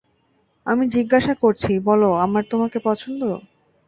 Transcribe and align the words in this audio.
আমি 0.65 0.83
জিজ্ঞাসা 0.95 1.33
করছি, 1.43 1.71
বলো 1.87 2.09
আমার 2.25 2.43
তোমাকে 2.51 2.77
পছন্দ। 2.79 3.21